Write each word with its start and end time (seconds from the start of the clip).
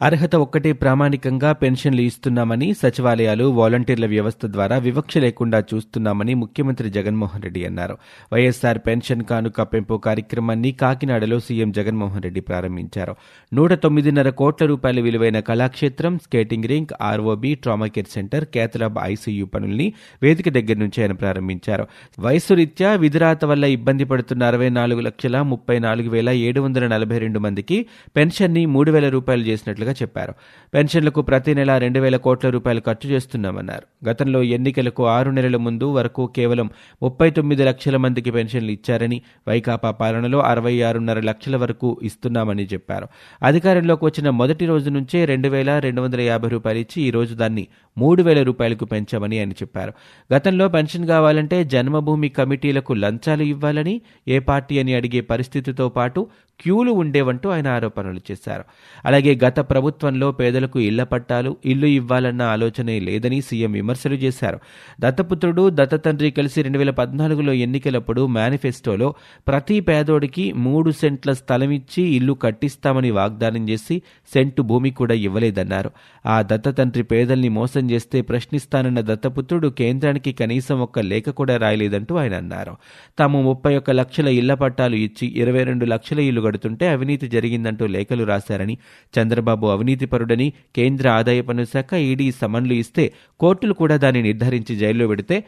అర్హత 0.00 0.36
ఒక్కటే 0.36 0.72
ప్రామాణికంగా 0.72 1.52
పెన్షన్లు 1.52 2.00
ఇస్తున్నామని 2.00 2.74
సచివాలయాలు 2.74 3.44
వాలంటీర్ల 3.44 4.06
వ్యవస్థ 4.06 4.46
ద్వారా 4.46 4.78
వివక్ష 4.78 5.18
లేకుండా 5.18 5.64
చూస్తున్నామని 5.74 6.34
ముఖ్యమంత్రి 6.34 6.90
జగన్మోహన్ 6.90 7.42
రెడ్డి 7.42 7.64
అన్నారు. 7.64 7.98
వైఎస్సార్ 8.32 8.78
పెన్షన్ 8.78 9.24
కానుక 9.24 9.60
పెంపు 9.62 9.96
కార్యక్రమాన్ని 9.96 10.72
కాకినాడలో 10.72 11.38
సీఎం 11.38 11.72
జగన్మోహన్ 11.72 12.22
రెడ్డి 12.22 12.40
ప్రారంభించారు. 12.40 13.14
నూట 13.54 13.72
తొమ్మిదిన్నర 13.72 14.28
కోట్ల 14.30 14.66
రూపాయల 14.66 15.00
విలువైన 15.00 15.40
Kalakshetram 15.40 16.18
skating 16.18 16.64
rink 16.64 16.92
ROB 17.00 17.54
trauma 17.54 17.86
care 17.86 18.12
centre 18.14 18.44
cath lab 18.44 18.98
ICU 19.02 19.46
పనుల్ని 19.46 19.88
వేదిక 20.22 20.48
దగ్గర 20.48 20.76
నుంచి 20.76 21.02
ఆయన 21.02 21.12
ప్రారంభించారు. 21.12 21.86
వయసు 22.20 22.54
రీత్యా 22.54 22.94
విధిరాత 22.94 23.44
వల్ల 23.44 23.64
ఇబ్బంది 23.64 24.04
పడుతున్న 24.04 24.42
అరవై 24.44 24.68
నాలుగు 24.68 25.00
లక్షల 25.00 25.42
ముప్పై 25.42 25.78
నాలుగు 25.78 26.08
వేల 26.08 26.28
ఏడు 26.28 26.60
వందల 26.60 26.86
నలభై 26.86 27.18
రెండు 27.18 27.38
మందికి 27.38 27.86
పెన్షన్ని 28.16 28.66
మూడు 28.66 28.90
వేల 28.90 29.08
రూపాయలు 29.08 29.42
చేసినట్లుగా 29.42 29.87
చెప్పారు. 29.92 30.34
పెన్షన్లకు 30.74 31.22
ప్రతి 31.22 31.54
నెల 31.54 31.78
రెండు 31.78 32.00
వేల 32.00 32.16
కోట్ల 32.16 32.48
రూపాయలు 32.48 32.80
ఖర్చు 32.80 33.10
చేస్తున్నామన్నారు. 33.10 34.08
గతంలో 34.08 34.42
ఎన్నికలకు 34.42 35.06
ఆరు 35.06 35.30
నెలల 35.30 35.56
ముందు 35.56 35.92
వరకు 35.92 36.26
కేవలం 36.26 36.70
ముప్పై 37.02 37.30
తొమ్మిది 37.30 37.64
లక్షల 37.64 37.96
మందికి 37.96 38.30
పెన్షన్లు 38.30 38.70
ఇచ్చారని 38.70 39.22
వైకాపా 39.48 39.90
పాలనలో 39.90 40.40
అరవై 40.40 40.82
ఆరున్నర 40.82 41.20
లక్షల 41.20 41.56
వరకు 41.56 42.00
ఇస్తున్నామని 42.02 42.64
చెప్పారు. 42.64 43.08
అధికారంలోకి 43.42 44.04
వచ్చిన 44.04 44.30
మొదటి 44.30 44.66
రోజు 44.66 44.90
నుంచే 44.90 45.24
రెండు 45.24 45.48
వేల 45.48 45.78
రెండు 45.78 46.02
వందల 46.02 46.20
యాభై 46.20 46.48
రూపాయలు 46.48 46.78
ఇచ్చి 46.78 47.02
ఈ 47.02 47.10
రోజు 47.10 47.34
దాన్ని 47.34 47.66
మూడు 47.98 48.22
వేల 48.22 48.42
రూపాయలకు 48.42 48.84
పెంచామని 48.84 49.38
ఆయన 49.38 49.52
చెప్పారు. 49.52 49.92
గతంలో 50.34 50.68
పెన్షన్ 50.68 51.06
కావాలంటే 51.06 51.64
జన్మభూమి 51.64 52.28
కమిటీలకు 52.28 52.92
లంచాలు 52.92 53.42
ఇవ్వాలని 53.42 54.00
ఏ 54.28 54.38
పార్టీ 54.38 54.78
అని 54.78 54.94
అడిగే 54.94 55.20
పరిస్థితితో 55.20 55.88
పాటు 55.88 56.26
క్యూలు 56.60 56.90
ఉండేవంటూ 56.90 57.48
ఆయన 57.48 57.68
ఆరోపణలు 57.68 58.20
చేశారు. 58.30 58.64
అలాగే 59.04 59.38
గత 59.44 59.60
ప్రభుత్వంలో 59.78 60.32
పేదలకు 60.32 60.78
ఇళ్ళ 60.80 61.02
పట్టాలు 61.02 61.56
ఇల్లు 61.64 61.86
ఇవ్వాలన్న 61.86 62.42
ఆలోచనే 62.42 63.00
లేదని 63.00 63.40
సీఎం 63.40 63.72
విమర్శలు 63.72 64.14
చేశారు. 64.14 64.58
దత్తపుత్రుడు 65.00 65.70
దత్తతండ్రి 65.70 66.30
కలిసి 66.30 66.62
రెండు 66.62 66.78
వేల 66.78 66.90
పద్నాలుగులో 66.90 67.52
ఎన్నికలప్పుడు 67.52 68.26
మేనిఫెస్టోలో 68.26 69.14
ప్రతి 69.48 69.80
పేదోడికి 69.80 70.52
మూడు 70.52 70.90
సెంట్ల 70.90 71.32
స్థలం 71.32 71.70
ఇచ్చి 71.70 72.02
ఇల్లు 72.02 72.32
కట్టిస్తామని 72.32 73.10
వాగ్దానం 73.10 73.68
చేసి 73.68 74.02
సెంటు 74.34 74.62
భూమి 74.62 74.90
కూడా 74.90 75.14
ఇవ్వలేదన్నారు. 75.14 75.90
ఆ 76.26 76.42
దత్తతండ్రి 76.42 77.02
పేదల్ని 77.02 77.48
మోసం 77.48 77.90
చేస్తే 77.90 78.20
ప్రశ్నిస్తానన్న 78.22 79.00
దత్తపుత్రుడు 79.00 79.68
కేంద్రానికి 79.68 80.32
కనీసం 80.32 80.80
ఒక్క 80.80 80.98
లేఖ 80.98 81.28
కూడా 81.28 81.56
రాయలేదంటూ 81.56 82.16
ఆయన 82.16 82.34
అన్నారు. 82.34 82.76
తాము 83.18 83.42
ముప్పై 83.42 83.76
ఒక్క 83.76 83.90
లక్షల 83.90 84.28
ఇళ్ళ 84.28 84.54
పట్టాలు 84.54 84.96
ఇచ్చి 84.96 85.28
ఇరవై 85.36 85.64
రెండు 85.64 85.84
లక్షల 85.84 86.18
ఇల్లు 86.18 86.40
కడుతుంటే 86.40 86.88
అవినీతి 86.88 87.28
జరిగిందంటూ 87.28 87.86
లేఖలు 87.86 88.24
రాశారని 88.24 88.78
చంద్రబాబు 89.20 89.67
అవినీతిపరుడని 89.70 90.52
కేంద్ర 90.76 91.08
ఆదాయ 91.08 91.40
పన్ను 91.40 91.64
శాఖ 91.64 91.94
ఈడీ 91.94 92.32
సమన్లు 92.32 92.72
ఇస్తే 92.72 93.12
కోర్టులు 93.40 93.72
కూడా 93.72 93.96
దాన్ని 93.96 94.22
నిర్ధారించి 94.22 94.76
జైల్లో 94.76 95.08
పెడితే 95.08 95.44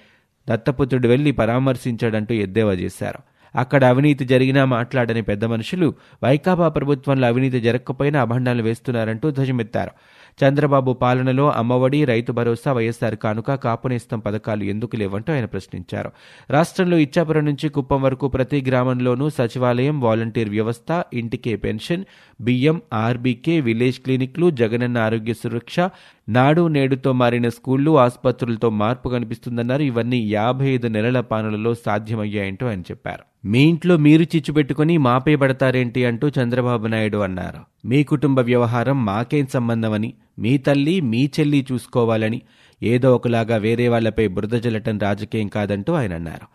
దత్తపుత్రుడు 0.48 1.08
వెళ్ళి 1.08 1.32
పరామర్శించాడంటూ 1.32 2.34
ఎద్దేవా 2.34 2.72
చేశారు. 2.72 3.39
అక్కడ 3.56 3.84
అవినీతి 3.84 4.24
జరిగినా 4.24 4.64
మాట్లాడని 4.64 5.22
పెద్ద 5.22 5.44
మనుషులు 5.44 5.94
వైకాపా 6.24 6.68
ప్రభుత్వంలో 6.68 7.26
అవినీతి 7.26 7.60
జరగకపోయినా 7.60 8.20
అభండాలు 8.20 8.62
వేస్తున్నారంటూ 8.62 9.30
ధ్వజమెత్తారు. 9.30 9.90
చంద్రబాబు 10.44 10.92
పాలనలో 10.92 11.50
అమ్మఒడి 11.50 12.04
రైతు 12.04 12.32
భరోసా 12.32 12.72
వైఎస్సార్ 12.72 13.16
కానుక 13.16 13.54
కాపునేస్తం 13.54 14.18
పథకాలు 14.18 14.64
ఎందుకు 14.64 14.96
లేవంటూ 14.96 15.32
ఆయన 15.32 15.44
ప్రశ్నించారు. 15.44 16.12
రాష్ట్రంలో 16.50 16.96
ఇచ్చాపురం 16.96 17.44
నుంచి 17.44 17.68
కుప్పం 17.68 18.02
వరకు 18.02 18.28
ప్రతి 18.28 18.64
గ్రామంలోనూ 18.68 19.30
సచివాలయం 19.30 20.00
వాలంటీర్ 20.00 20.50
వ్యవస్థ 20.50 21.02
ఇంటికే 21.14 21.56
పెన్షన్ 21.56 22.04
బియ్యం 22.40 22.82
ఆర్బీకే 22.92 23.60
విలేజ్ 23.60 24.00
క్లినిక్లు 24.00 24.50
జగనన్న 24.50 24.98
ఆరోగ్య 24.98 25.32
సురక్ష 25.34 25.80
నాడు 26.30 26.68
నేడుతో 26.68 27.12
మారిన 27.12 27.48
స్కూళ్ళు 27.48 27.98
ఆసుపత్రులతో 27.98 28.70
మార్పు 28.70 29.08
కనిపిస్తుందన్నారు. 29.08 29.82
ఇవన్నీ 29.82 30.32
యాభై 30.32 30.68
ఐదు 30.68 30.88
నెలల 30.88 31.20
పాలనలో 31.20 31.74
సాధ్యమయ్యాయంటూ 31.74 32.66
ఆయన 32.66 32.80
చెప్పారు. 32.80 33.48
మీ 33.48 33.62
ఇంట్లో 33.62 33.96
మీరు 33.96 34.22
చిచ్చు 34.22 34.52
పెట్టుకుని 34.52 34.98
మాపే 34.98 35.36
పడతారేంటి 35.36 36.04
అంటూ 36.04 36.28
చంద్రబాబు 36.28 36.86
నాయుడు 36.86 37.18
అన్నారు. 37.18 37.88
మీ 37.88 38.04
కుటుంబ 38.04 38.40
వ్యవహారం 38.40 39.04
మాకేం 39.04 39.46
సంబంధమని 39.46 40.14
మీ 40.38 40.58
తల్లి 40.58 41.00
మీ 41.00 41.30
చెల్లి 41.40 41.66
చూసుకోవాలని 41.72 42.42
ఏదో 42.82 43.14
ఒకలాగా 43.14 43.56
వేరే 43.56 43.88
వాళ్ళపై 43.88 44.28
బురద 44.28 44.54
జల్లటం 44.54 44.98
రాజకీయం 44.98 45.48
కాదంటూ 45.48 45.92
ఆయన 45.92 46.14
అన్నారు. 46.14 46.46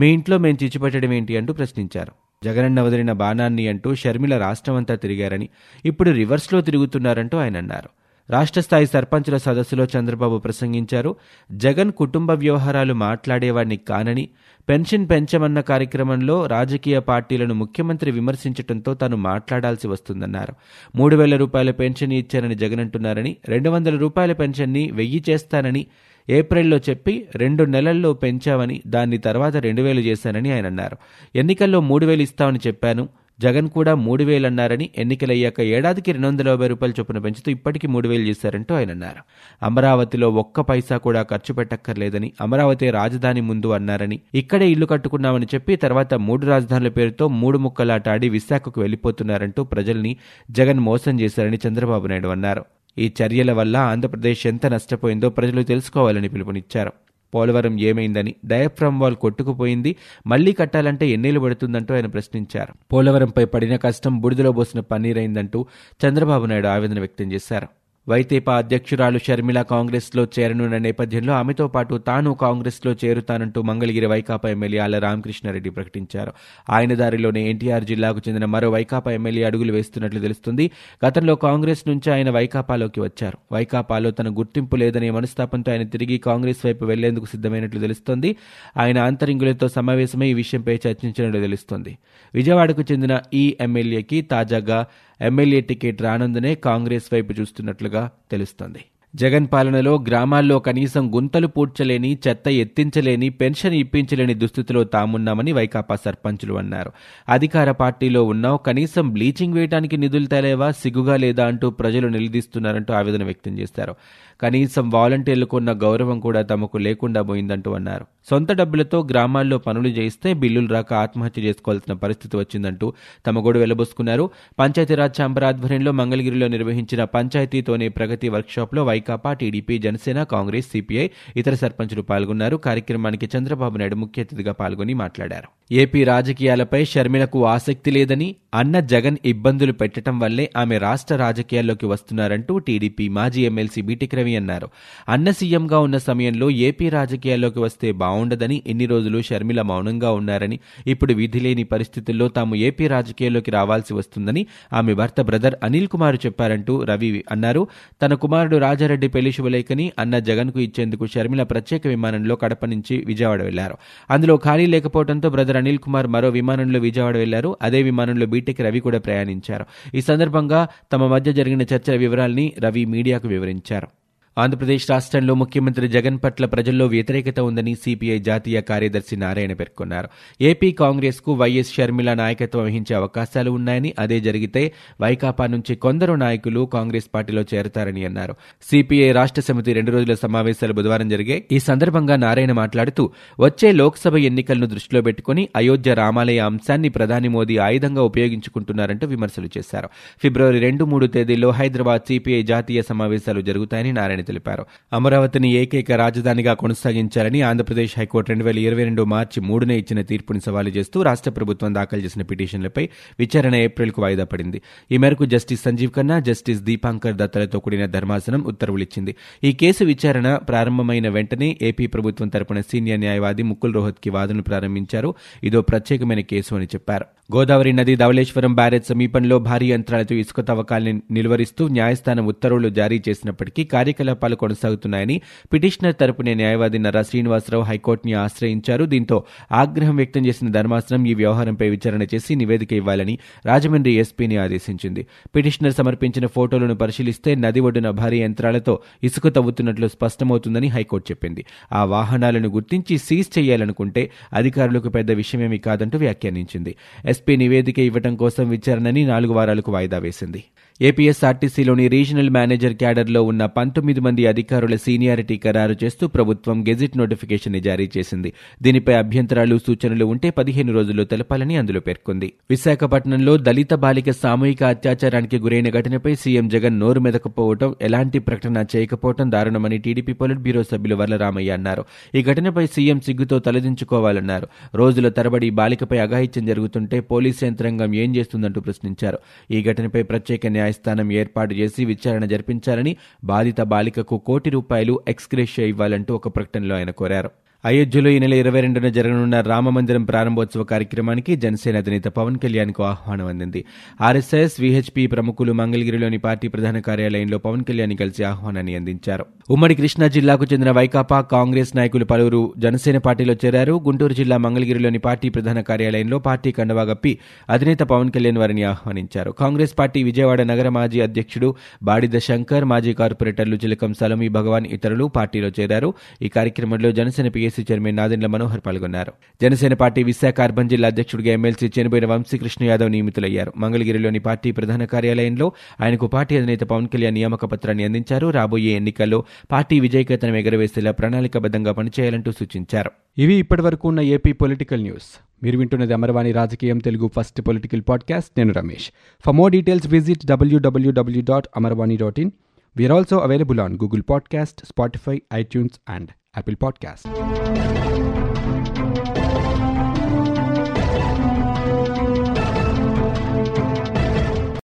మీ 0.00 0.12
ఇంట్లో 0.12 0.38
మేం 0.38 0.58
చిచ్చుపెట్టడం 0.62 1.12
ఏంటి 1.12 1.36
అంటూ 1.36 1.52
ప్రశ్నించారు. 1.52 2.12
జగనన్న 2.44 2.80
వదిలిన 2.80 3.12
బాణాన్ని 3.12 3.68
అంటూ 3.68 3.94
షర్మిల 3.94 4.38
రాష్ట్రమంతా 4.38 4.94
తిరిగారని 4.94 5.48
ఇప్పుడు 5.84 6.10
రివర్స్లో 6.10 6.60
తిరుగుతున్నారంటూ 6.60 7.38
ఆయన 7.38 7.56
అన్నారు. 7.56 8.01
రాష్ట్ర 8.32 8.60
స్థాయి 8.60 8.86
సర్పంచుల 8.86 9.36
సదస్సులో 9.36 9.84
చంద్రబాబు 9.84 10.38
ప్రసంగించారు. 10.38 11.16
జగన్ 11.52 11.92
కుటుంబ 11.92 12.30
వ్యవహారాలు 12.30 12.94
మాట్లాడేవాడిని 12.94 13.76
కానని 13.76 14.28
పెన్షన్ 14.68 15.08
పెంచమన్న 15.10 15.60
కార్యక్రమంలో 15.60 16.46
రాజకీయ 16.46 16.98
పార్టీలను 16.98 17.54
ముఖ్యమంత్రి 17.54 18.10
విమర్శించడంతో 18.10 18.94
తాను 18.94 19.16
మాట్లాడాల్సి 19.16 19.88
వస్తుందన్నారు. 19.88 20.54
మూడు 20.96 21.16
వేల 21.16 21.36
రూపాయల 21.36 21.70
పెన్షన్ 21.70 22.12
ఇచ్చారని 22.12 22.54
జగన్ 22.54 22.80
అంటున్నారని 22.80 23.36
రెండు 23.48 23.70
వందల 23.70 23.96
రూపాయల 23.96 24.32
పెన్షన్ని 24.32 24.90
వెయ్యి 24.92 25.24
చేస్తానని 25.30 25.86
ఏప్రిల్లో 26.28 26.76
చెప్పి 26.90 27.26
రెండు 27.36 27.64
నెలల్లో 27.64 28.12
పెంచామని 28.12 28.82
దాన్ని 28.86 29.18
తర్వాత 29.18 29.56
రెండు 29.56 29.82
వేలు 29.82 30.00
చేశానని 30.00 30.52
ఆయన 30.52 30.66
అన్నారు. 30.66 30.96
ఎన్నికల్లో 31.36 31.80
మూడు 31.80 32.06
వేలు 32.06 32.22
ఇస్తామని 32.22 32.58
చెప్పాను. 32.66 33.08
జగన్ 33.40 33.68
కూడా 33.68 33.94
మూడు 33.94 34.24
వేలన్నారని 34.24 34.90
ఎన్నికలయ్యాక 34.98 35.60
ఏడాదికి 35.60 36.12
రెండు 36.12 36.26
వందల 36.26 36.48
యాభై 36.48 36.66
రూపాయల 36.66 36.92
చొప్పున 37.00 37.18
పెంచుతూ 37.18 37.50
ఇప్పటికీ 37.50 37.86
మూడు 37.86 38.08
వేలు 38.08 38.22
చేశారంటూ 38.22 38.74
ఆయన 38.74 38.90
అన్నారు. 38.90 39.22
అమరావతిలో 39.62 40.30
ఒక్క 40.30 40.60
పైసా 40.60 40.96
కూడా 40.96 41.22
ఖర్చు 41.22 41.54
పెట్టక్కర్లేదని 41.54 42.32
అమరావతి 42.40 42.90
రాజధాని 42.90 43.40
ముందు 43.40 43.66
అన్నారని 43.66 44.20
ఇక్కడే 44.34 44.70
ఇల్లు 44.70 44.86
కట్టుకున్నామని 44.86 45.46
చెప్పి 45.54 45.76
తర్వాత 45.76 46.14
మూడు 46.14 46.46
రాజధానుల 46.46 46.88
పేరుతో 46.88 47.28
మూడు 47.28 47.58
ముక్కలాట 47.58 48.08
ఆడి 48.08 48.28
విశాఖకు 48.28 48.80
వెళ్ళిపోతున్నారంటూ 48.80 49.64
ప్రజల్ని 49.64 50.16
జగన్ 50.50 50.80
మోసం 50.80 51.20
చేశారని 51.20 51.58
చంద్రబాబు 51.68 52.06
నాయుడు 52.06 52.28
అన్నారు. 52.28 52.64
ఈ 52.98 53.12
చర్యల 53.22 53.52
వల్ల 53.52 53.76
ఆంధ్రప్రదేశ్ 53.76 54.46
ఎంత 54.46 54.66
నష్టపోయిందో 54.66 55.30
ప్రజలు 55.30 55.62
తెలుసుకోవాలని 55.62 56.28
పిలుపునిచ్చారు. 56.28 56.92
పోలవరం 57.34 57.80
ఏమైందని 57.80 58.34
డయాఫ్రమ్ 58.44 59.00
వాల్ 59.00 59.16
కొట్టుకుపోయింది 59.16 59.96
మళ్ళీ 60.26 60.52
కట్టాలంటే 60.52 61.08
ఎన్నేళ్ళు 61.08 61.40
పడుతుందంటూ 61.40 61.94
ఆయన 61.94 62.06
ప్రశ్నించారు. 62.06 62.74
పోలవరంపై 62.92 63.44
పడిన 63.44 63.76
కష్టం 63.76 64.20
బుడిదలో 64.20 64.52
పోసిన 64.52 64.80
పన్నీరైందంటూ 64.80 65.66
చంద్రబాబు 66.06 66.46
నాయుడు 66.46 66.66
ఆవేదన 66.66 66.98
వ్యక్తం 66.98 67.32
చేశారు. 67.32 67.68
వైతేపా 68.08 68.56
అధ్యక్షురాలు 68.56 69.18
షర్మిల 69.18 69.62
కాంగ్రెస్లో 69.62 70.26
చేరనున్న 70.38 70.78
నేపథ్యంలో 70.78 71.32
ఆమెతో 71.32 71.68
పాటు 71.68 71.98
తాను 71.98 72.34
కాంగ్రెస్లో 72.34 72.92
చేరుతానంటూ 72.92 73.62
మంగళగిరి 73.62 74.06
వైకాపా 74.06 74.48
ఎమ్మెల్యే 74.48 74.78
ఆల 74.78 74.98
రామకృష్ణారెడ్డి 74.98 75.70
ప్రకటించారు. 75.70 76.32
ఆయన 76.70 76.94
దారిలోనే 76.94 77.50
ఎన్టీఆర్ 77.50 77.84
జిల్లాకు 77.84 78.20
చెందిన 78.28 78.44
మరో 78.44 78.70
వైకాపా 78.70 79.12
ఎమ్మెల్యే 79.12 79.44
అడుగులు 79.44 79.72
వేస్తున్నట్లు 79.72 80.20
తెలుస్తుంది. 80.20 80.70
గతంలో 81.06 81.34
కాంగ్రెస్ 81.34 81.88
నుంచి 81.88 82.12
ఆయన 82.12 82.30
వైకాపాలోకి 82.30 83.00
వచ్చారు. 83.00 83.38
వైకాపాలో 83.52 84.10
తన 84.10 84.38
గుర్తింపు 84.38 84.76
లేదనే 84.76 85.10
మనస్తాపంతో 85.10 85.72
ఆయన 85.72 85.82
తిరిగి 85.82 86.18
కాంగ్రెస్ 86.18 86.66
వైపు 86.66 86.84
వెళ్ళేందుకు 86.84 87.24
సిద్ధమైనట్లు 87.24 87.80
తెలుస్తోంది. 87.80 88.36
ఆయన 88.76 88.98
అంతరింగులతో 88.98 89.68
సమావేశమై 89.68 90.28
ఈ 90.28 90.34
విషయంపై 90.34 90.74
చర్చించినట్లు 90.74 91.40
తెలుస్తోంది. 91.40 91.98
విజయవాడకు 92.34 92.82
చెందిన 92.92 93.20
ఈ 93.34 93.56
ఎమ్మెల్యేకి 93.60 94.20
తాజాగా 94.20 94.86
ఎమ్మెల్యే 95.22 95.60
టికెట్ 95.60 96.02
రానందనే 96.02 96.54
కాంగ్రెస్ 96.54 97.08
వైపు 97.12 97.32
చూస్తున్నట్లుగా 97.32 98.10
తెలుస్తోంది. 98.30 98.82
జగన్ 99.16 99.46
పాలనలో 99.52 100.04
గ్రామాల్లో 100.08 100.58
కనీసం 100.58 101.14
గుంతలు 101.14 101.46
పూడ్చలేని 101.46 102.18
చెత్త 102.28 102.48
ఎత్తించలేని 102.48 103.28
పెన్షన్ 103.28 103.74
ఇప్పించలేని 103.74 104.34
దుస్థితిలో 104.34 104.84
తామున్నామని 104.84 105.52
వైకాపా 105.52 105.96
సర్పంచులు 105.96 106.54
అన్నారు. 106.54 106.92
అధికార 107.28 107.70
పార్టీలో 107.70 108.24
ఉన్నావు 108.24 108.58
కనీసం 108.58 109.10
బ్లీచింగ్ 109.10 109.54
వేయడానికి 109.54 109.96
నిధులు 109.96 110.26
తేలేవా 110.26 110.70
సిగ్గుగా 110.70 111.16
లేదా 111.16 111.46
అంటూ 111.46 111.70
ప్రజలు 111.70 112.08
నిలదీస్తున్నారంటూ 112.08 112.94
ఆవేదన 112.94 113.24
వ్యక్తం 113.24 113.58
చేశారు. 113.58 113.94
కనీసం 114.42 114.90
వాలంటీర్లకు 114.90 115.56
ఉన్న 115.56 115.72
గౌరవం 115.72 116.20
కూడా 116.20 116.42
తమకు 116.42 116.78
లేకుండా 116.78 117.22
పోయిందంటూ 117.22 117.72
అన్నారు. 117.72 118.06
సొంత 118.30 118.52
డబ్బులతో 118.52 119.08
గ్రామాల్లో 119.10 119.58
పనులు 119.58 119.88
చేయిస్తే 119.88 120.32
బిల్లులు 120.32 120.68
రాక 120.68 120.92
ఆత్మహత్య 120.94 121.42
చేసుకోవాల్సిన 121.42 121.92
పరిస్థితి 121.92 122.36
వచ్చిందంటూ 122.36 122.92
తమ 123.26 123.46
గొడవ 123.46 123.60
వెలబోసుకున్నారు. 123.60 124.30
పంచాయతీరాజ్ 124.58 125.20
ఛాంబర్ 125.20 125.44
ఆధ్వర్యంలో 125.44 125.92
మంగళగిరిలో 125.92 126.48
నిర్వహించిన 126.48 127.04
పంచాయతీతోనే 127.04 127.88
ప్రగతి 127.88 128.28
వర్క్షాప్లో 128.28 128.84
why 128.84 129.01
Vaikapa 129.02 129.30
TDP 129.32 129.74
Janasena 129.78 130.22
Congress 130.32 130.66
CPI 130.72 131.06
ఇతర 131.36 131.54
సర్పంచులు 131.54 132.02
పాల్గొన్నారు. 132.02 132.56
కార్యక్రమానికి 132.66 133.26
చంద్రబాబు 133.32 133.76
నాయుడు 133.78 133.96
ముఖ్య 133.96 134.22
అతిథిగా 134.22 134.52
పాల్గొని 134.52 134.94
మాట్లాడారు. 134.94 135.48
ఏపీ 135.72 136.00
రాజకీయాలపై 136.04 136.80
షర్మిలకు 136.84 137.38
ఆసక్తి 137.46 137.90
లేదని 137.90 138.28
అన్న 138.54 138.80
జగన్ 138.92 139.16
ఇబ్బందులు 139.24 139.72
పెట్టడం 139.72 140.16
వల్లే 140.18 140.44
ఆమె 140.56 140.76
రాష్ట్ర 140.78 141.16
రాజకీయాల్లోకి 141.16 141.86
వస్తున్నారంటూ 141.86 142.58
టీడీపీ 142.58 143.08
మాజీ 143.08 143.42
ఎమ్మెల్సీ 143.46 143.82
బీటిక్ 143.82 144.14
రవి 144.14 144.34
అన్నారు. 144.36 144.68
అన్న 145.08 145.30
సీఎంగా 145.30 145.78
ఉన్న 145.78 145.98
సమయంలో 146.08 146.48
ఏపీ 146.68 146.88
రాజకీయాల్లోకి 146.88 147.58
వస్తే 147.58 147.90
బాగుండదని 148.02 148.62
ఎన్ని 148.66 148.86
రోజులు 148.86 149.20
షర్మిల 149.22 149.62
మౌనంగా 149.62 150.12
ఉన్నారని 150.12 150.58
ఇప్పుడు 150.86 151.14
విధి 151.14 151.40
లేని 151.40 151.64
పరిస్థితుల్లో 151.64 152.28
తాము 152.28 152.54
ఏపీ 152.68 152.86
రాజకీయాల్లోకి 152.88 153.50
రావాల్సి 153.50 153.94
వస్తుందని 153.94 154.44
ఆమె 154.72 154.94
భర్త 154.94 155.20
బ్రదర్ 155.20 155.58
అనిల్ 155.62 155.88
కుమార్ 155.88 156.18
చెప్పారంటూ 156.26 156.84
రవి 156.84 157.10
అన్నారు. 157.30 157.64
తన 158.02 158.14
కుమారుడు 158.14 158.56
రాజారెడ్డి 158.56 158.90
పెళ్ళి 158.96 159.32
శుభలేఖని 159.32 159.92
అన్న 159.98 160.18
జగన్కు 160.18 160.60
ఇచ్చేందుకు 160.60 161.06
షర్మిల 161.06 161.42
ప్రత్యేక 161.42 161.86
విమానంలో 161.86 162.36
కడప 162.36 162.64
నుంచి 162.64 163.04
విజయవాడ 163.06 163.42
వెళ్ళారు. 163.42 163.76
అందులో 164.10 164.36
ఖాళీ 164.36 164.66
లేకపోవడంతో 164.66 165.30
బ్రదర్ 165.30 165.56
అనిల్ 165.56 165.78
కుమార్ 165.78 166.06
మరో 166.06 166.28
విమానంలో 166.28 166.78
విజయవాడ 166.78 167.16
వెళ్ళారు. 167.16 167.56
అదే 167.62 167.82
విమానంలో 167.82 168.26
బీటెక్ 168.26 168.60
రవి 168.60 168.80
కూడా 168.80 168.98
ప్రయాణించారు. 168.98 169.66
ఈ 169.94 170.00
సందర్భంగా 170.00 170.68
తమ 170.92 171.06
మధ్య 171.06 171.32
జరిగిన 171.32 171.62
చర్చల 171.62 171.96
వివరాల్ని 171.96 172.52
రవి 172.60 172.84
మీడియాకు 172.84 173.28
వివరించారు. 173.28 173.88
ఆంధ్రప్రదేశ్ 174.36 174.90
రాష్ట్రంలో 174.90 175.34
ముఖ్యమంత్రి 175.34 175.88
జగన్ 175.88 176.18
పట్ల 176.24 176.46
ప్రజల్లో 176.46 176.86
వ్యతిరేకత 176.86 177.40
ఉందని 177.40 177.74
సిపిఐ 177.74 178.18
జాతీయ 178.18 178.60
కార్యదర్శి 178.60 179.16
నారాయణ 179.16 179.52
పేర్కొన్నారు. 179.52 180.08
ఏపీ 180.40 180.72
కాంగ్రెస్కు 180.72 181.32
వైఎస్ 181.32 181.74
షర్మిల 181.74 182.14
నాయకత్వం 182.14 182.64
వహించే 182.64 182.96
అవకాశాలు 182.96 183.50
ఉన్నాయని 183.50 183.94
అదే 183.98 184.20
జరిగితే 184.20 184.72
వైకాపా 185.00 185.46
నుంచి 185.46 185.74
కొందరు 185.74 186.12
నాయకులు 186.12 186.66
కాంగ్రెస్ 186.66 187.04
పార్టీలో 187.14 187.42
చేరతారని 187.54 188.04
అన్నారు. 188.04 188.36
సిపిఐ 188.70 189.12
రాష్ట్ర 189.12 189.42
సమితి 189.42 189.72
రెండు 189.72 189.90
రోజుల 189.90 190.14
సమావేశాలు 190.14 190.72
బుధవారం 190.72 191.08
జరిగాయి 191.08 191.44
ఈ 191.52 191.58
సందర్భంగా 191.58 192.16
నారాయణ 192.16 192.52
మాట్లాడుతూ 192.52 193.10
వచ్చే 193.40 193.72
లోక్సభ 193.72 194.16
ఎన్నికలను 194.16 194.66
దృష్టిలో 194.66 195.02
పెట్టుకుని 195.02 195.48
అయోధ్య 195.56 195.94
రామాలయ 195.94 196.38
అంశాన్ని 196.38 196.88
ప్రధాని 196.88 197.28
మోదీ 197.28 197.56
ఆయుధంగా 197.56 198.02
ఉపయోగించుకుంటున్నారంటూ 198.02 199.06
విమర్శలు 199.06 199.48
చేశారు. 199.58 199.88
ఫిబ్రవరి 200.22 200.58
రెండు 200.58 200.84
మూడు 200.84 201.06
తేదీల్లో 201.06 201.50
హైదరాబాద్ 201.50 202.02
సిపిఐ 202.08 202.42
జాతీయ 202.42 202.82
సమావేశాలు 202.82 203.40
జరుగుతాయని 203.40 203.92
నారాయణ 203.92 204.21
తెలిపారు. 204.22 204.66
అమరావతిని 204.92 205.52
ఏకైక 205.52 205.92
రాజధానిగా 205.92 206.54
కొనసాగించాలని 206.54 207.42
ఆంధ్రప్రదేశ్ 207.42 207.98
హైకోర్టు 207.98 208.30
రెండు 208.30 208.44
వేల 208.44 208.58
ఇరవై 208.58 208.84
రెండు 208.84 209.02
మార్చి 209.02 209.40
మూడునే 209.40 209.76
ఇచ్చిన 209.78 210.02
తీర్పుని 210.02 210.40
సవాలు 210.40 210.68
చేస్తూ 210.68 211.02
రాష్ట్ర 211.02 211.30
ప్రభుత్వం 211.30 211.74
దాఖలు 211.74 212.00
చేసిన 212.00 212.22
పిటిషన్లపై 212.22 212.88
విచారణ 213.18 213.54
ఏప్రిల్కు 213.54 214.02
వాయిదా 214.02 214.24
పడింది. 214.24 214.62
ఈ 214.92 214.96
మేరకు 214.96 215.26
జస్టిస్ 215.26 215.62
సంజీవ్ 215.62 215.90
ఖన్నా 215.90 216.18
జస్టిస్ 216.18 216.60
దీపాంకర్ 216.60 217.14
దత్తలతో 217.14 217.60
కూడిన 217.60 217.86
ధర్మాసనం 217.86 218.44
ఉత్తర్వులిచ్చింది. 218.44 219.16
ఈ 219.44 219.52
కేసు 219.52 219.84
విచారణ 219.84 220.36
ప్రారంభమైన 220.36 221.08
వెంటనే 221.08 221.58
ఏపీ 221.62 221.86
ప్రభుత్వం 221.86 222.28
తరపున 222.28 222.60
సీనియర్ 222.60 223.00
న్యాయవాది 223.00 223.42
ముకుల్ 223.42 223.74
రోహత్కి 223.74 224.10
వాదనలు 224.10 224.42
ప్రారంభించారు. 224.42 225.14
ఇదో 225.44 225.62
ప్రత్యేకమైన 225.62 226.20
కేసు 226.20 226.54
అని 226.54 226.64
చెప్పారు. 226.64 227.04
గోదావరి 227.34 227.72
నది 227.72 227.94
ధవళేశ్వరం 227.96 228.54
బ్యారేజ్ 228.54 228.84
సమీపంలో 228.84 229.38
భారీ 229.38 229.66
యంత్రాలతో 229.72 230.14
ఇసుక 230.14 230.40
తవ్వకాల్ని 230.40 230.92
నిలువరిస్తూ 231.10 231.68
న్యాయస్థానం 231.68 232.26
ఉత్తర్వులు 232.26 232.68
జారీ 232.68 233.02
చేసినప్పటికీ 233.08 233.64
కార్యకలాపాలు 233.64 234.36
కొనసాగుతున్నాయని 234.36 235.16
పిటిషనర్ 235.52 235.94
తరపునే 236.00 236.34
న్యాయవాది 236.34 236.78
నర్రా 236.78 237.02
శ్రీనివాసరావు 237.02 237.64
హైకోర్టుని 237.64 238.14
ఆశ్రయించారు. 238.14 238.84
దీంతో 238.84 239.24
ఆగ్రహం 239.52 239.96
వ్యక్తం 239.96 240.26
చేసిన 240.26 240.48
ధర్మాసనం 240.48 241.06
ఈ 241.06 241.14
వ్యవహారంపై 241.14 241.68
విచారణ 241.68 242.02
చేసి 242.02 242.34
నివేదిక 242.34 242.72
ఇవ్వాలని 242.72 243.18
రాజమండ్రి 243.46 243.94
ఎస్పీని 243.94 244.36
ఆదేశించింది. 244.36 245.06
పిటిషనర్ 245.36 245.72
సమర్పించిన 245.72 246.26
ఫోటోలను 246.26 246.74
పరిశీలిస్తే 246.74 247.34
నది 247.34 247.60
ఒడ్డున 247.60 247.90
భారీ 247.90 248.20
యంత్రాలతో 248.22 248.80
ఇసుక 249.02 249.28
తవ్వుతున్నట్లు 249.28 249.88
స్పష్టమవుతుందని 249.88 250.68
హైకోర్టు 250.68 251.12
చెప్పింది. 251.12 251.44
ఆ 251.72 251.84
వాహనాలను 251.84 252.48
గుర్తించి 252.48 252.98
సీజ్ 252.98 253.32
చేయాలనుకుంటే 253.38 254.04
అధికారులకు 254.32 254.88
పెద్ద 254.88 255.10
విషయమేమీ 255.12 255.58
కాదంటూ 255.58 255.98
వ్యాఖ్యానించింది. 255.98 256.74
ఎస్ 257.04 257.21
ఎస్పీ 257.22 257.34
నివేదిక 257.36 257.78
ఇవ్వటం 257.78 258.14
కోసం 258.16 258.44
విచారణని 258.48 259.02
నాలుగు 259.04 259.32
వారాలకు 259.32 259.70
వాయిదా 259.72 259.98
వేసింది 259.98 260.40
ఏపీఎస్ఆర్టీసీలోని 260.80 261.88
రీజనల్ 261.88 262.30
మేనేజర్ 262.30 262.72
క్యాడర్లో 262.72 263.22
ఉన్న 263.22 263.46
పంతొమ్మిది 263.46 264.00
మంది 264.00 264.26
అధికారుల 264.26 264.76
సీనియారిటీ 264.76 265.36
ఖరారు 265.36 265.76
చేస్తూ 265.84 266.08
ప్రభుత్వం 266.08 266.64
గెజిట్ 266.68 266.98
నోటిఫికేషన్ 266.98 267.62
జారీ 267.62 267.90
చేసింది. 267.98 268.32
దీనిపై 268.62 268.94
అభ్యంతరాలు 268.94 269.58
సూచనలు 269.58 270.04
ఉంటే 270.04 270.30
పదిహేను 270.30 270.72
రోజుల్లో 270.72 271.04
తెలపాలని 271.04 271.56
అందులో 271.56 271.80
పేర్కొంది. 271.80 272.32
విశాఖపట్నంలో 272.50 273.36
దళిత 273.36 273.74
బాలిక 273.74 274.10
సామూహిక 274.10 274.62
అత్యాచారానికి 274.62 275.38
గురైన 275.38 275.70
ఘటనపై 275.70 276.14
సీఎం 276.14 276.48
జగన్ 276.48 276.80
నోరు 276.80 277.00
మెదకపోవడం 277.00 277.74
ఎలాంటి 277.82 278.18
ప్రకటన 278.18 278.64
చేయకపోవడం 278.76 279.30
దారుణమని 279.30 279.78
టీడీపీ 279.78 280.12
పొలిట్ 280.12 280.40
బ్యూరో 280.40 280.62
సభ్యులు 280.62 280.94
వరలరామయ్య 280.96 281.50
అన్నారు. 281.50 281.84
ఈ 282.14 282.22
ఘటనపై 282.22 282.66
సీఎం 282.66 283.00
సిగ్గుతో 283.00 283.38
తలదించుకోవాలన్నారు. 283.38 284.48
రోజుల 284.74 285.08
తరబడి 285.08 285.50
బాలికపై 285.50 285.98
అఘాయిత్యం 285.98 286.46
జరుగుతుంటే 286.46 287.00
పోలీసు 287.00 287.44
యంత్రాంగం 287.44 287.94
ఏం 287.94 288.16
చేస్తుందంటూ 288.16 288.60
ప్రశ్నించారు. 288.60 289.18
ఈ 289.50 289.62
ఘటనపై 289.62 290.02
ప్రత్యేక 290.02 290.46
న్యాయస్థానం 290.62 291.08
ఏర్పాటు 291.22 291.54
చేసి 291.60 291.84
విచారణ 291.92 292.24
జరిపించాలని 292.32 292.94
బాధిత 293.34 293.60
బాలికకు 293.74 294.18
కోటి 294.30 294.50
రూపాయలు 294.50 294.96
ఎక్స్గ్రేషియా 295.08 295.68
ఇవ్వాలంటూ 295.74 296.12
ఒక 296.20 296.36
ప్రకటనలో 296.36 296.76
ఆయన 296.76 296.92
కోరారు. 297.02 297.32
అయోధ్యలో 297.64 298.10
ఈ 298.10 298.18
నెల 298.18 298.34
ఇరవై 298.34 298.60
రెండున 298.60 298.88
జరగనున్న 298.88 299.40
రామమందిరం 299.40 300.04
ప్రారంభోత్సవ 300.04 300.62
కార్యక్రమానికి 300.62 301.36
జనసేన 301.36 301.76
అధినేత 301.76 302.04
పవన్ 302.04 302.36
కళ్యాణ్కు 302.36 302.82
ఆహ్వానం 302.82 303.26
అందింది. 303.26 303.64
ఆర్ఎస్ఎస్ 304.00 304.60
విహెచ్పి 304.60 305.06
ప్రముఖులు 305.06 305.52
మంగళగిరిలోని 305.52 306.18
పార్టీ 306.18 306.48
ప్రధాన 306.48 306.78
కార్యాలయంలో 306.78 307.38
పవన్ 307.38 307.64
కళ్యాణ్ 307.64 307.96
కలిసి 307.96 308.24
ఆహ్వానాన్ని 308.24 308.74
అందించారు. 308.74 309.26
ఉమ్మడి 309.50 309.74
కృష్ణా 309.74 310.06
జిల్లాకు 310.06 310.46
చెందిన 310.52 310.70
వైకాపా 310.70 311.20
కాంగ్రెస్ 311.20 311.76
నాయకులు 311.76 312.04
పలువురు 312.04 312.52
జనసేన 312.58 312.98
పార్టీలో 312.98 313.34
చేరారు. 313.44 313.80
గుంటూరు 313.84 314.12
జిల్లా 314.12 314.38
మంగళగిరిలోని 314.38 314.98
పార్టీ 314.98 315.28
ప్రధాన 315.28 315.60
కార్యాలయంలో 315.60 316.18
పార్టీ 316.18 316.52
కండవా 316.52 316.82
గప్పి 316.82 317.18
అధినేత 317.50 317.78
పవన్ 317.78 318.10
కళ్యాణ్ 318.10 318.38
వారిని 318.38 318.62
ఆహ్వానించారు. 318.62 319.30
కాంగ్రెస్ 319.30 319.78
పార్టీ 319.78 320.02
విజయవాడ 320.02 320.42
నగర 320.42 320.68
మాజీ 320.68 321.00
అధ్యక్షుడు 321.00 321.54
బాడిద 321.82 322.18
శంకర్ 322.18 322.64
మాజీ 322.64 322.92
కార్పొరేటర్లు 322.92 323.56
చిలకం 323.56 323.94
సలమి 323.94 324.28
భగవాన్ 324.28 324.66
ఇతరులు 324.66 325.04
పార్టీలో 325.04 325.52
చేరారు. 325.60 325.94
ఈ 326.22 326.28
కార్యక్రమంలో 326.28 326.92
జనసేన 326.92 327.28
పీఎస్సీ 327.52 327.74
చైర్మన్ 327.74 327.96
నాదెండ్ల 327.96 328.26
మనోహర్ 328.26 328.60
పాల్గొన్నారు. 328.66 329.12
జనసేన 329.42 329.74
పార్టీ 329.74 330.02
విశాఖ 330.02 330.40
అర్బన్ 330.40 330.68
జిల్లా 330.68 330.88
అధ్యక్షుడిగా 330.88 331.32
ఎమ్మెల్సీ 331.32 331.70
చనిపోయిన 331.80 332.06
వంశీకృష్ణ 332.06 332.64
యాదవ్ 332.64 332.90
నియమితులయ్యారు. 332.90 333.52
మంగళగిరిలోని 333.56 334.18
పార్టీ 334.18 334.50
ప్రధాన 334.50 334.84
కార్యాలయంలో 334.84 335.52
ఆయనకు 335.80 336.06
పార్టీ 336.06 336.36
అధినేత 336.36 336.60
పవన్ 336.60 336.88
కళ్యాణ్ 336.88 337.14
నియామక 337.14 337.44
పత్రాన్ని 337.44 337.84
అందించారు. 337.84 338.26
రాబోయే 338.26 338.70
ఎన్నికల్లో 338.70 339.24
పార్టీ 339.52 339.80
విజయకేతనం 339.80 340.34
ఎగరవేసేలా 340.34 340.90
ప్రణాళికబద్ధంగా 340.90 341.72
పనిచేయాలంటూ 341.72 342.32
సూచించారు. 342.32 342.90
ఇవి 343.18 343.34
ఇప్పటివరకు 343.34 343.88
ఉన్న 343.88 344.00
ఏపీ 344.00 344.32
పొలిటికల్ 344.32 344.82
న్యూస్. 344.82 345.20
మీరు 345.42 345.58
వింటున్నది 345.58 345.92
అమరవాణి 345.92 346.32
రాజకీయం 346.32 346.78
తెలుగు 346.78 347.10
ఫస్ట్ 347.16 347.40
పొలిటికల్ 347.40 347.82
పాడ్కాస్ట్. 347.88 348.30
నేను 348.38 348.52
Ramesh. 348.52 348.90
For 349.26 349.34
more 349.34 349.52
details 349.52 349.86
visit 349.86 350.26
WWW 350.26 351.22
dot 351.22 351.46
Amarvani 351.56 351.96
dot 351.96 352.20
in 352.20 352.30
we are 352.76 352.92
also 352.92 353.16
available 353.16 353.60
on 353.60 353.74
Google 353.74 354.02
Podcast 354.10 354.66
Spotify 354.66 355.22
iTunes 355.34 355.80
and 355.88 356.08
Apple 356.34 356.56
Podcast 356.62 357.16